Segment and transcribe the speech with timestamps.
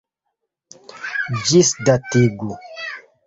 [1.49, 2.51] Ĝisdatigu!